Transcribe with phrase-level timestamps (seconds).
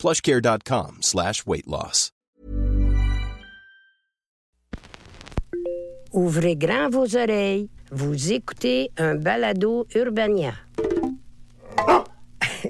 [0.00, 2.10] plushcare.com slash weight loss.
[6.12, 7.68] Ouvrez grand vos oreilles.
[7.92, 10.54] Vous écoutez un balado Urbania.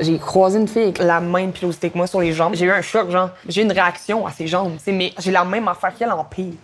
[0.00, 2.54] J'ai croisé une fille avec la même pilosité que moi sur les jambes.
[2.54, 3.30] J'ai eu un choc, genre.
[3.48, 6.54] J'ai eu une réaction à ses jambes, mais j'ai la même affaire qu'elle en pire.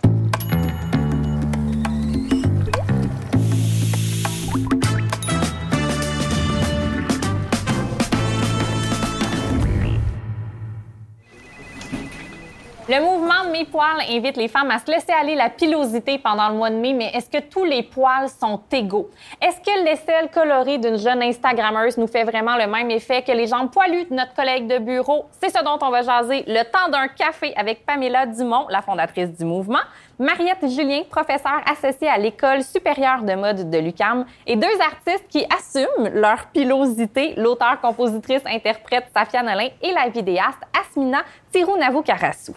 [13.63, 16.75] Mes poils invite les femmes à se laisser aller la pilosité pendant le mois de
[16.75, 19.09] mai, mais est-ce que tous les poils sont égaux?
[19.41, 23.47] Est-ce que l'aisselle colorée d'une jeune Instagrammeuse nous fait vraiment le même effet que les
[23.47, 25.27] jambes poilues de notre collègue de bureau?
[25.41, 29.31] C'est ce dont on va jaser le temps d'un café avec Pamela Dumont, la fondatrice
[29.31, 29.79] du mouvement,
[30.19, 35.45] Mariette Julien, professeure associée à l'École supérieure de mode de l'UCAM, et deux artistes qui
[35.45, 41.19] assument leur pilosité, l'auteur, compositrice, interprète Safia Nolin et la vidéaste Asmina
[41.53, 42.55] Tirunavou-Karassou.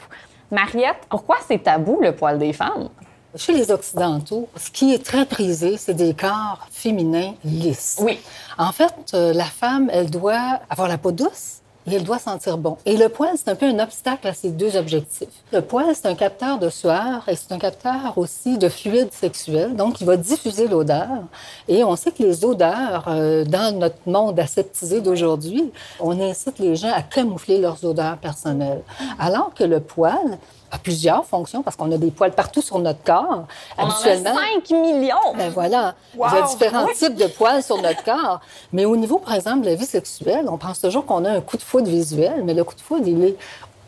[0.50, 2.88] Mariette, pourquoi c'est tabou le poil des femmes?
[3.34, 7.98] Chez les Occidentaux, ce qui est très prisé, c'est des corps féminins lisses.
[8.00, 8.18] Oui.
[8.56, 11.60] En fait, euh, la femme, elle doit avoir la peau douce
[11.94, 12.76] elle doit sentir bon.
[12.84, 15.28] Et le poil, c'est un peu un obstacle à ces deux objectifs.
[15.52, 19.76] Le poil, c'est un capteur de sueur et c'est un capteur aussi de fluide sexuel.
[19.76, 21.08] Donc, il va diffuser l'odeur.
[21.68, 25.70] Et on sait que les odeurs, euh, dans notre monde aseptisé d'aujourd'hui,
[26.00, 28.82] on incite les gens à camoufler leurs odeurs personnelles.
[29.18, 30.38] Alors que le poil,
[30.70, 33.46] a plusieurs fonctions parce qu'on a des poils partout sur notre corps.
[33.78, 35.34] On en a Habituellement, 5 millions!
[35.36, 38.40] ben voilà, il y a différents types de poils sur notre corps.
[38.72, 41.40] Mais au niveau, par exemple, de la vie sexuelle, on pense toujours qu'on a un
[41.40, 43.36] coup de foudre visuel, mais le coup de foudre, il est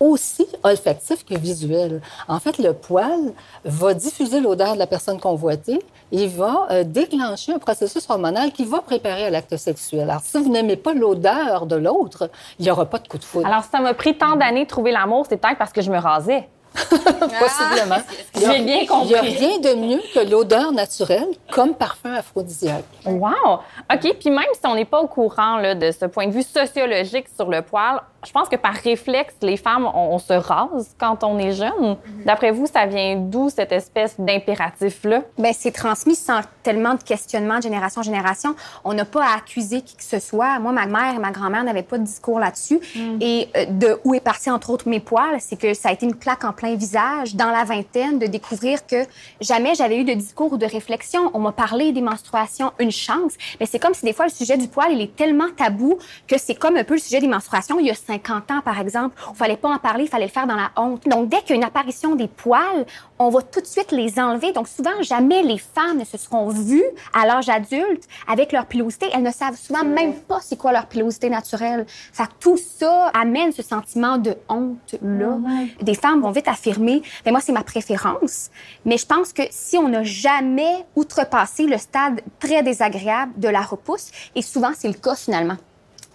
[0.00, 2.00] aussi olfactif que visuel.
[2.28, 3.32] En fait, le poil
[3.64, 5.80] va diffuser l'odeur de la personne convoitée
[6.12, 10.08] et va euh, déclencher un processus hormonal qui va préparer à l'acte sexuel.
[10.08, 13.24] Alors, si vous n'aimez pas l'odeur de l'autre, il n'y aura pas de coup de
[13.24, 13.46] foudre.
[13.46, 15.98] Alors, ça m'a pris tant d'années de trouver l'amour, c'est peut-être parce que je me
[15.98, 16.48] rasais.
[17.18, 18.02] Possiblement.
[18.36, 19.36] Il y a- J'ai bien Il n'y a compris.
[19.36, 22.84] rien de mieux que l'odeur naturelle comme parfum aphrodisiaque.
[23.06, 23.60] Wow!
[23.92, 24.14] OK.
[24.20, 27.26] Puis même si on n'est pas au courant là, de ce point de vue sociologique
[27.34, 31.22] sur le poil, je pense que par réflexe, les femmes, on, on se rase quand
[31.22, 31.96] on est jeune.
[32.26, 35.22] D'après vous, ça vient d'où cette espèce d'impératif-là?
[35.38, 38.56] Ben, c'est transmis sans tellement de questionnement de génération en génération.
[38.84, 40.58] On n'a pas à accuser qui que ce soit.
[40.58, 42.80] Moi, ma mère et ma grand-mère n'avaient pas de discours là-dessus.
[43.20, 46.04] Et euh, de où est parti, entre autres, mes poils, c'est que ça a été
[46.04, 48.96] une claque en plein visage dans la vingtaine de découvrir que
[49.40, 51.30] jamais j'avais eu de discours ou de réflexion.
[51.32, 53.34] On m'a parlé des menstruations, une chance.
[53.60, 56.36] Mais c'est comme si des fois, le sujet du poil, il est tellement tabou que
[56.36, 59.14] c'est comme un peu le sujet des menstruations il y a 50 ans, par exemple.
[59.30, 61.06] Il fallait pas en parler, il fallait le faire dans la honte.
[61.06, 62.86] Donc, dès qu'il y a une apparition des poils,
[63.20, 64.52] on va tout de suite les enlever.
[64.52, 66.82] Donc, souvent, jamais les femmes ne se seront vues
[67.12, 69.06] à l'âge adulte avec leur pilosité.
[69.14, 71.86] Elles ne savent souvent même pas c'est quoi leur pilosité naturelle.
[72.12, 75.38] Fait que tout ça amène ce sentiment de honte-là.
[75.80, 78.50] Des femmes vont vite affirmer, mais moi, c'est ma préférence.
[78.84, 83.60] Mais je pense que si on n'a jamais outrepassé le stade très désagréable de la
[83.60, 85.56] repousse, et souvent, c'est le cas finalement,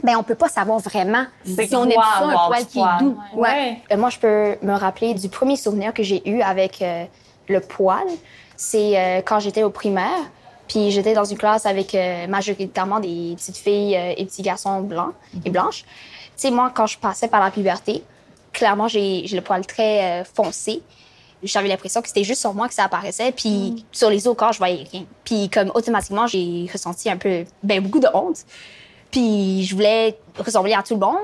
[0.03, 2.99] ben on peut pas savoir vraiment C'est si on aime ça, un poil qui est
[2.99, 3.17] doux.
[3.35, 3.77] Ouais.
[3.91, 7.05] Euh, Moi, je peux me rappeler du premier souvenir que j'ai eu avec euh,
[7.47, 8.03] le poil.
[8.57, 10.19] C'est euh, quand j'étais au primaire,
[10.67, 14.81] puis j'étais dans une classe avec euh, majoritairement des petites filles euh, et petits garçons
[14.81, 15.13] blancs
[15.45, 15.83] et blanches.
[15.83, 18.03] Tu sais, moi, quand je passais par la puberté,
[18.53, 20.81] clairement, j'ai j'ai le poil très euh, foncé.
[21.43, 24.53] J'avais l'impression que c'était juste sur moi que ça apparaissait, puis sur les autres corps,
[24.53, 25.03] je voyais rien.
[25.25, 28.45] Puis comme automatiquement, j'ai ressenti un peu, ben beaucoup de honte.
[29.11, 31.17] Puis je voulais ressembler à tout le monde.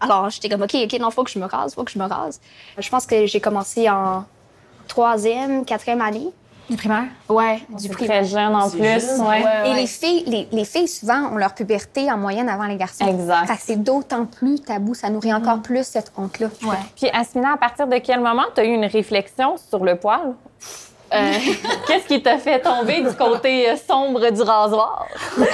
[0.00, 2.06] Alors j'étais comme, OK, OK, non, faut que je me rase, faut que je me
[2.06, 2.40] rase.
[2.78, 4.24] Je pense que j'ai commencé en
[4.88, 6.28] troisième, quatrième année.
[6.70, 7.04] Du primaire.
[7.28, 8.20] Ouais, du primaire.
[8.22, 8.80] très jeune en plus.
[8.80, 9.44] ouais.
[9.66, 13.06] Et les filles, les, les filles, souvent, ont leur puberté en moyenne avant les garçons.
[13.06, 13.46] Exact.
[13.48, 14.94] Fait que c'est d'autant plus tabou.
[14.94, 16.46] Ça nourrit encore plus cette honte-là.
[16.96, 20.34] Puis Asmina, à partir de quel moment tu as eu une réflexion sur le poil?
[21.12, 21.32] Euh,
[21.88, 25.06] Qu'est-ce qui t'a fait tomber du côté euh, sombre du rasoir?
[25.38, 25.44] euh,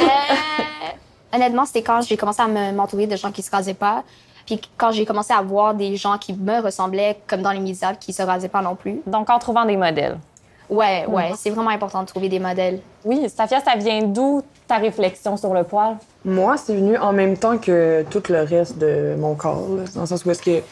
[1.35, 4.03] honnêtement, c'était quand j'ai commencé à me- m'entourer de gens qui se rasaient pas.
[4.45, 7.95] Puis quand j'ai commencé à voir des gens qui me ressemblaient, comme dans les médias,
[7.95, 9.01] qui se rasaient pas non plus.
[9.07, 10.19] Donc, en trouvant des modèles.
[10.69, 12.81] Ouais, ouais, c'est vraiment important de trouver des modèles.
[13.05, 15.97] Oui, Safia, ça vient d'où ta réflexion sur le poil?
[16.25, 20.01] Moi, c'est venu en même temps que tout le reste de mon corps, là, dans
[20.01, 20.63] le sens où est-ce que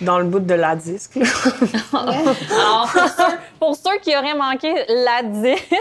[0.00, 1.16] dans le bout de la disque.
[1.16, 1.26] là.
[1.92, 5.74] Alors, pour ceux, pour ceux qui auraient manqué la disque,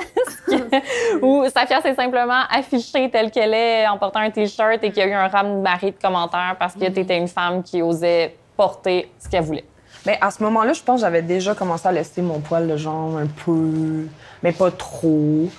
[1.21, 5.01] où Safia s'est simplement affichée telle qu'elle est en portant un T-shirt et qu'il y
[5.01, 7.81] a eu un ram de marée de commentaires parce que tu étais une femme qui
[7.81, 9.65] osait porter ce qu'elle voulait.
[10.05, 12.77] Mais à ce moment-là, je pense que j'avais déjà commencé à laisser mon poil de
[12.77, 14.07] jambe un peu,
[14.43, 15.49] mais pas trop.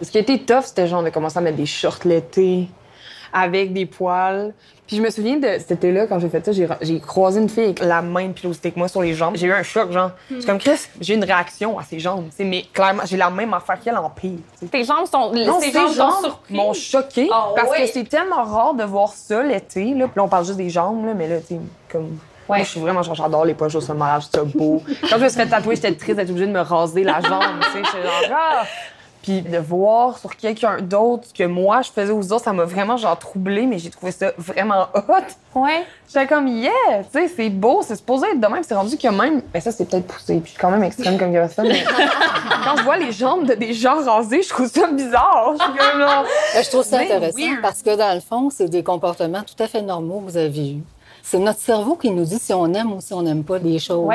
[0.00, 2.68] Ce qui était tough, c'était genre de commencer à mettre des shorts l'été
[3.32, 4.52] avec des poils.
[4.86, 7.64] Puis je me souviens de cet été-là, quand j'ai fait ça, j'ai, croisé une fille
[7.64, 9.36] avec la même pilosité que moi sur les jambes.
[9.36, 10.10] J'ai eu un choc, genre.
[10.28, 13.30] C'est comme Chris, j'ai une réaction à ses jambes, tu sais, mais clairement, j'ai la
[13.30, 14.38] même affaire qu'elle en pire.
[14.70, 17.86] Tes jambes sont, Non, tes ces jambes jambes m'ont choqué Ah parce oui?
[17.86, 19.94] que c'est tellement rare de voir ça l'été.
[19.94, 20.08] Là.
[20.08, 22.18] Puis là, on parle juste des jambes, là, mais là, tu sais, comme.
[22.52, 22.58] Ouais.
[22.58, 24.82] Moi, je suis vraiment, genre, j'adore les malade, je trouve ça beau.
[25.08, 27.42] Quand je me suis fait tatouer, j'étais triste d'être obligée de me raser la jambe,
[27.62, 27.82] tu sais.
[27.84, 28.64] J'étais genre, ah!
[29.22, 32.64] Puis de voir sur quelqu'un d'autre ce que moi je faisais aux autres, ça m'a
[32.64, 35.60] vraiment genre troublée, mais j'ai trouvé ça vraiment hot.
[35.60, 35.84] Ouais.
[36.08, 36.72] J'étais comme, yeah,
[37.12, 38.64] tu sais, c'est beau, c'est supposé être de même.
[38.64, 39.40] C'est rendu que même.
[39.52, 41.84] Ben, ça, c'est peut-être poussé, puis je suis quand même extrême comme personne, mais
[42.64, 45.54] quand je vois les jambes de des gens rasés, je trouve ça bizarre.
[45.56, 46.24] Je suis comme, non.
[46.54, 47.62] Ben, je trouve ça Mais intéressant weird.
[47.62, 50.72] parce que dans le fond, c'est des comportements tout à fait normaux que vous avez
[50.72, 50.82] eus.
[51.22, 53.78] C'est notre cerveau qui nous dit si on aime ou si on n'aime pas des
[53.78, 54.08] choses.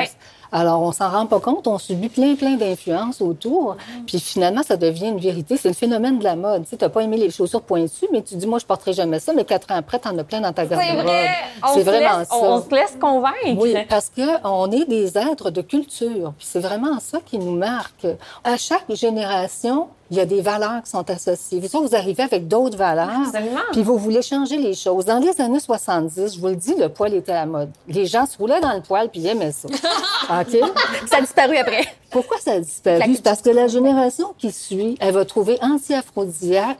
[0.51, 4.77] Alors, on s'en rend pas compte, on subit plein, plein d'influences autour, puis finalement, ça
[4.77, 5.57] devient une vérité.
[5.57, 6.65] C'est le phénomène de la mode.
[6.69, 9.33] Tu t'as pas aimé les chaussures pointues, mais tu dis, moi, je porterai jamais ça,
[9.33, 11.03] mais quatre ans après, t'en as plein dans ta C'est garde-robe.
[11.05, 11.29] vrai.
[11.63, 12.35] On C'est se vraiment laisse- ça.
[12.37, 13.57] On, on se laisse convaincre.
[13.61, 16.33] Oui, parce qu'on est des êtres de culture.
[16.37, 18.07] Puis c'est vraiment ça qui nous marque.
[18.43, 21.59] À chaque génération, il y a des valeurs qui sont associées.
[21.59, 23.09] Vous, autres, vous arrivez avec d'autres valeurs.
[23.27, 23.59] Absolument.
[23.73, 25.03] Puis vous voulez changer les choses.
[25.03, 27.69] Dans les années 70, je vous le dis, le poil était à la mode.
[27.89, 29.67] Les gens se roulaient dans le poil puis ils aimaient ça.
[30.41, 30.59] OK?
[31.07, 31.85] Ça a disparu après.
[32.11, 33.17] Pourquoi ça a disparu?
[33.23, 36.77] Parce que la génération qui suit, elle va trouver anti-aphrodisiaque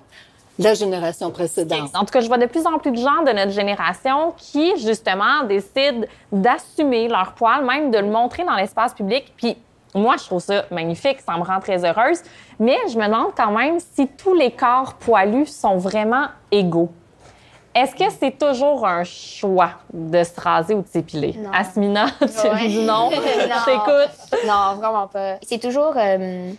[0.60, 1.92] la génération précédente.
[1.94, 4.78] En tout cas, je vois de plus en plus de gens de notre génération qui,
[4.80, 9.34] justement, décident d'assumer leur poil, même de le montrer dans l'espace public.
[9.38, 9.56] Puis
[9.94, 12.22] moi, je trouve ça magnifique, ça me rend très heureuse.
[12.60, 16.90] Mais je me demande quand même si tous les corps poilus sont vraiment égaux.
[17.80, 21.36] Est-ce que c'est toujours un choix de se raser ou de s'épiler?
[21.38, 21.52] Non.
[21.54, 22.68] Asmina, tu me Ouais.
[22.68, 23.12] dis non.
[23.12, 23.12] Non.
[23.12, 24.46] Je t'écoute.
[24.48, 25.36] Non, vraiment pas.
[25.44, 26.52] C'est toujours euh,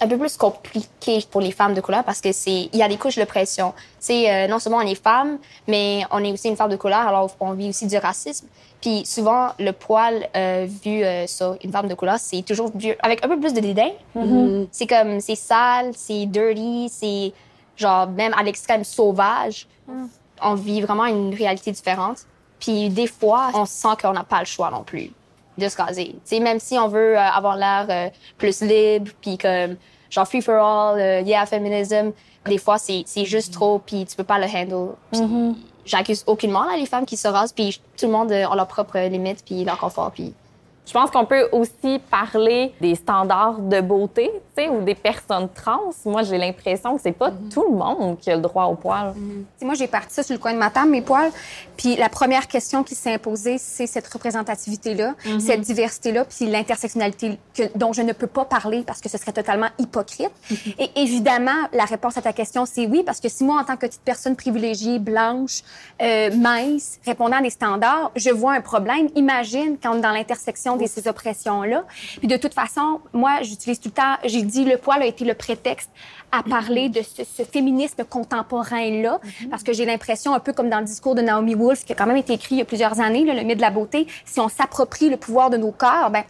[0.00, 2.88] un peu plus compliqué pour les femmes de couleur parce que c'est il y a
[2.88, 3.74] des couches de pression.
[4.00, 5.36] C'est euh, non seulement on est femme,
[5.68, 8.46] mais on est aussi une femme de couleur, alors on vit aussi du racisme.
[8.80, 12.94] Puis souvent le poil euh, vu euh, sur une femme de couleur, c'est toujours vu
[13.00, 13.90] avec un peu plus de dédain.
[14.72, 17.32] C'est comme c'est sale, c'est dirty, c'est
[17.76, 19.66] genre même à l'extrême sauvage.
[20.42, 22.18] On vit vraiment une réalité différente.
[22.60, 25.10] Puis des fois, on sent qu'on n'a pas le choix non plus
[25.58, 26.06] de se caser.
[26.06, 28.08] Tu sais, même si on veut euh, avoir l'air euh,
[28.38, 29.76] plus libre, puis comme
[30.10, 32.12] genre free for all, euh, yeah feminism,
[32.46, 34.94] des fois c'est juste trop, puis tu peux pas le handle.
[35.10, 35.20] Puis
[35.84, 38.68] J'accuse aucunement là, les femmes qui se rasent, puis tout le monde euh, a leurs
[38.68, 40.32] propres limites, puis leur confort, puis
[40.86, 45.48] Je pense qu'on peut aussi parler des standards de beauté, tu sais, ou des personnes
[45.54, 45.90] trans.
[46.04, 49.14] Moi, j'ai l'impression que c'est pas tout le monde qui a le droit au poil.
[49.56, 51.30] T'sais, moi, j'ai parti ça sur le coin de ma table, mes poils.
[51.76, 57.76] Puis la première question qui s'est imposée, c'est cette représentativité-là, cette diversité-là, puis l'intersectionnalité que-
[57.76, 60.30] dont je ne peux pas parler parce que ce serait totalement hypocrite.
[60.78, 63.76] Et évidemment, la réponse à ta question, c'est oui, parce que si moi, en tant
[63.76, 65.62] que petite personne privilégiée, blanche,
[66.02, 69.08] euh, mince, répondant à des standards, je vois un problème.
[69.16, 71.84] Imagine quand on est dans l'intersection de ces oppressions-là.
[72.18, 75.24] Puis de toute façon, moi, j'utilise tout le temps, j'ai dit le poil a été
[75.24, 75.90] le prétexte
[76.30, 79.20] à parler de ce, ce féminisme contemporain-là,
[79.50, 81.94] parce que j'ai l'impression, un peu comme dans le discours de Naomi Wolf, qui a
[81.94, 84.06] quand même été écrit il y a plusieurs années, là, le mythe de la beauté,
[84.24, 86.24] si on s'approprie le pouvoir de nos corps, ben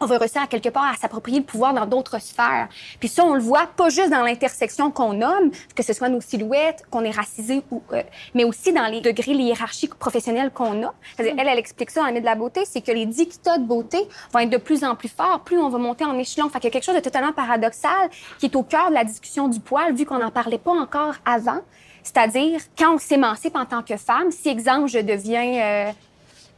[0.00, 2.68] on va réussir à quelque part à s'approprier le pouvoir dans d'autres sphères.
[3.00, 6.20] Puis ça, on le voit pas juste dans l'intersection qu'on nomme, que ce soit nos
[6.20, 8.02] silhouettes, qu'on est racisé, ou, euh,
[8.34, 10.94] mais aussi dans les degrés, les hiérarchies professionnelles qu'on a.
[11.16, 13.64] C'est-à-dire, Elle, elle explique ça le mythe de la beauté, c'est que les dictats de
[13.64, 13.98] beauté
[14.32, 16.48] vont être de plus en plus forts, plus on va monter en échelon.
[16.48, 19.04] Fait qu'il y a quelque chose de totalement paradoxal qui est au cœur de la
[19.04, 21.60] discussion du poil, vu qu'on n'en parlait pas encore avant.
[22.02, 25.92] C'est-à-dire, quand on s'émancipe en tant que femme, si, exemple, je deviens euh,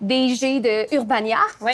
[0.00, 1.72] DG de Urbania, Oui.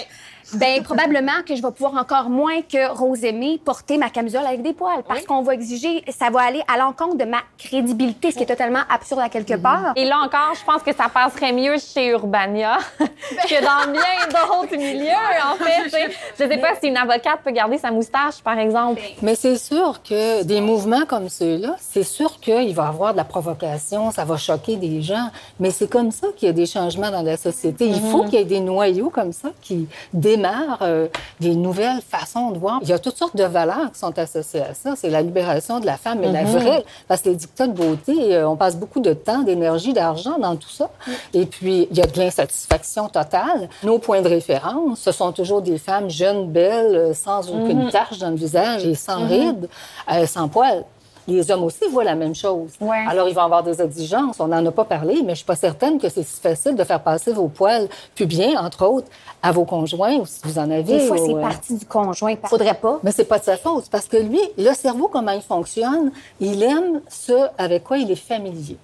[0.55, 4.63] ben probablement que je vais pouvoir encore moins que Rose Aimée porter ma camisole avec
[4.63, 8.37] des poils parce qu'on va exiger ça va aller à l'encontre de ma crédibilité ce
[8.37, 9.93] qui est totalement absurde à quelque part.
[9.97, 14.77] Et là encore, je pense que ça passerait mieux chez Urbania que dans bien d'autres
[14.77, 16.13] milieux, en fait.
[16.39, 19.01] Je sais pas si une avocate peut garder sa moustache, par exemple.
[19.23, 23.17] Mais c'est sûr que des mouvements comme ceux-là, c'est sûr qu'il va y avoir de
[23.17, 25.31] la provocation, ça va choquer des gens.
[25.61, 27.87] Mais c'est comme ça qu'il y a des changements dans la société.
[27.87, 29.89] Il faut qu'il y ait des noyaux comme ça qui
[30.37, 31.09] démarre euh,
[31.41, 32.79] des nouvelles façons de voir.
[32.83, 34.95] Il y a toutes sortes de valeurs qui sont associées à ça.
[34.97, 36.85] C'est la libération de la femme, mais la vraie.
[37.09, 40.57] Parce que les dictats de beauté, euh, on passe beaucoup de temps, d'énergie, d'argent dans
[40.57, 40.91] tout ça.
[41.33, 43.69] Et puis, il y a de l'insatisfaction totale.
[43.83, 48.19] Nos points de référence, ce sont toujours des femmes jeunes, belles, euh, sans aucune tache
[48.19, 49.69] dans le visage et sans rides,
[50.13, 50.85] euh, sans poils.
[51.29, 52.73] Les hommes aussi voient la même chose.
[52.81, 53.05] Ouais.
[53.09, 54.39] Alors, ils vont avoir des exigences.
[54.39, 56.85] On n'en a pas parlé, mais je suis pas certaine que c'est si facile de
[56.85, 59.09] faire passer vos poils pubiens, entre autres,
[59.43, 60.83] à vos conjoints ou si vous en avez.
[60.83, 62.35] Des fois, ou, c'est euh, parti du conjoint.
[62.45, 63.01] Faudrait pas.
[63.03, 66.63] mais c'est pas de sa faute, parce que lui, le cerveau, comment il fonctionne, il
[66.63, 68.77] aime ce avec quoi il est familier.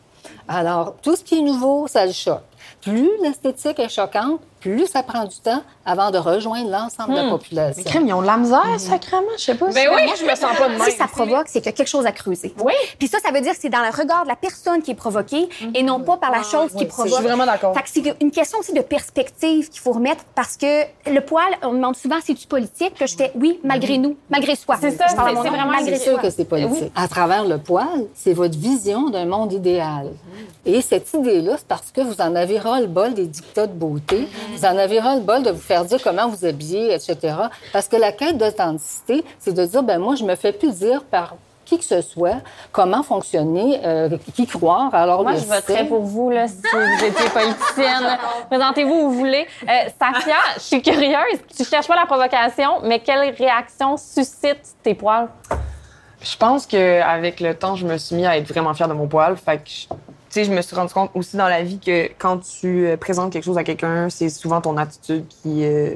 [0.48, 2.42] Alors, tout ce qui est nouveau, ça le choque.
[2.82, 7.28] Plus l'esthétique est choquante, plus ça prend du temps avant de rejoindre l'ensemble de la
[7.30, 7.82] population.
[7.84, 9.22] Les crèmes, ils ont de la misère, sacrément.
[9.36, 9.66] Je sais pas.
[9.66, 10.04] Ben si- oui.
[10.04, 10.82] Moi, je me sens pas de même.
[10.88, 12.54] Si ça provoque, c'est qu'il y a quelque chose à creuser.
[12.64, 12.72] Oui.
[12.98, 14.96] Puis ça, ça veut dire que c'est dans le regard de la personne qui est
[14.96, 17.08] provoquée et non pas par la chose qui oui, provoque.
[17.08, 17.74] je suis vraiment d'accord.
[17.74, 21.46] Fait que c'est une question aussi de perspective qu'il faut remettre parce que le poil,
[21.62, 22.94] on me demande souvent c'est-tu politique?
[22.94, 24.76] Que je fais oui, malgré nous, malgré soi.
[24.80, 26.22] C'est ça, c'est- vraiment- malgré C'est sûr soi.
[26.22, 26.92] que c'est politique.
[26.94, 30.10] À travers le poil, c'est votre vision d'un monde idéal.
[30.64, 34.28] Et cette idée-là, c'est parce que vous en avez ras-le-bol des dictats de beauté.
[34.54, 37.34] Vous en avez ras-le-bol de vous faire dire comment vous habiller, etc.
[37.72, 41.04] Parce que la quête d'authenticité, c'est de dire, ben moi, je me fais plus dire
[41.04, 42.40] par qui que ce soit
[42.70, 44.94] comment fonctionner, euh, qui croire.
[44.94, 48.18] Alors, Moi, le je voterais pour vous, là, si vous étiez politicienne.
[48.50, 49.46] Présentez-vous où vous voulez.
[49.62, 51.40] Euh, Safia, je suis curieuse.
[51.56, 55.28] Tu cherches pas la provocation, mais quelle réaction suscite tes poils?
[56.20, 59.08] Je pense qu'avec le temps, je me suis mis à être vraiment fière de mon
[59.08, 59.36] poil.
[59.36, 59.94] Fait que,
[60.32, 63.32] sais, je me suis rendu compte aussi dans la vie que quand tu euh, présentes
[63.32, 65.94] quelque chose à quelqu'un, c'est souvent ton attitude qui, euh,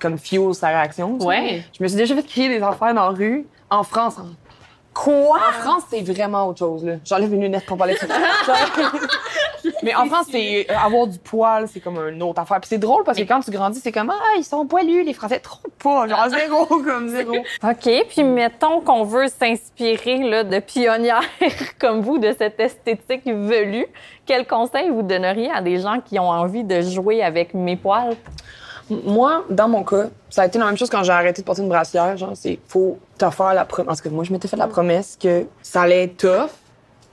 [0.00, 1.18] comme, fuel sa réaction.
[1.20, 1.62] Ouais.
[1.78, 4.18] Je me suis déjà fait crier des affaires dans la rue, en France.
[4.18, 4.26] en-
[4.92, 5.38] Quoi?
[5.38, 6.94] En France, c'est vraiment autre chose, là.
[7.04, 8.06] J'enlève mes lunettes pour parler de ça.
[9.82, 12.60] Mais en France, c'est euh, avoir du poil, c'est comme une autre affaire.
[12.60, 15.14] Puis c'est drôle parce que quand tu grandis, c'est comme ah ils sont poilus les
[15.14, 17.34] Français trop pas, genre zéro comme zéro.
[17.62, 18.06] OK.
[18.08, 21.22] Puis mettons qu'on veut s'inspirer là, de pionnières
[21.78, 23.86] comme vous de cette esthétique velue.
[24.26, 28.16] Quel conseil vous donneriez à des gens qui ont envie de jouer avec mes poils?
[28.90, 31.62] Moi, dans mon cas, ça a été la même chose quand j'ai arrêté de porter
[31.62, 32.16] une brassière.
[32.16, 33.86] Genre, c'est faut te faire la promesse.
[33.86, 36.50] Parce que moi, je m'étais fait la promesse que ça allait être tough.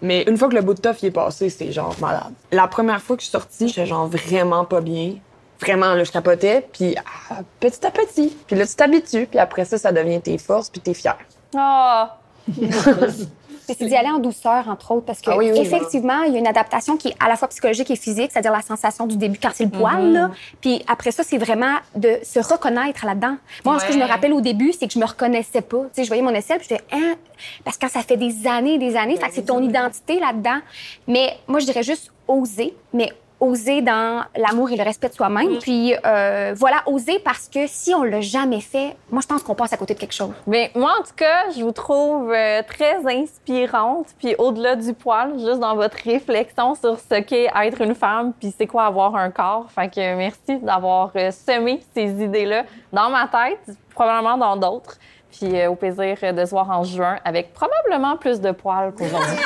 [0.02, 2.34] Mais une fois que le bout de tough y est passé, c'est genre malade.
[2.52, 5.16] La première fois que je suis sortie, j'étais genre vraiment pas bien.
[5.60, 6.68] Vraiment, là, je capotais.
[6.72, 6.96] Puis
[7.30, 8.38] ah, petit à petit.
[8.46, 9.26] Puis là, tu t'habitues.
[9.26, 10.70] Puis après ça, ça devient tes forces.
[10.70, 11.18] Puis t'es fier.
[11.56, 12.20] Ah!
[12.60, 12.70] Mais
[13.78, 16.36] c'est d'y aller en douceur, entre autres, parce que Ah oui, oui, effectivement, il y
[16.36, 19.18] a une adaptation qui est à la fois psychologique et physique, c'est-à-dire la sensation du
[19.18, 20.14] début quand c'est le poil, Mhm.
[20.14, 20.32] là.
[20.62, 23.38] Puis après ça, c'est vraiment de se reconnaître là-dedans.
[23.66, 24.10] Moi, ce que je me Ouais.
[24.12, 25.80] rappelle au début, c'est que je me reconnaissais pas.
[25.86, 27.16] Tu sais, je voyais mon aisselle, puis je disais, hein?
[27.64, 30.60] Parce que ça fait des années et des années, fait que c'est ton identité là-dedans.
[31.08, 35.60] Mais moi, je dirais juste oser, mais oser dans l'amour et le respect de soi-même.
[35.60, 39.56] Puis euh, voilà, oser parce que si on l'a jamais fait, moi, je pense qu'on
[39.56, 40.34] passe à côté de quelque chose.
[40.48, 44.08] Mais moi, en tout cas, je vous trouve euh, très inspirante.
[44.20, 48.54] Puis au-delà du poil, juste dans votre réflexion sur ce qu'est être une femme, puis
[48.58, 49.68] c'est quoi avoir un corps.
[49.74, 54.98] Fait que merci d'avoir euh, semé ces idées-là dans ma tête, probablement dans d'autres.
[55.32, 59.38] Puis euh, au plaisir de se voir en juin avec probablement plus de poils qu'aujourd'hui.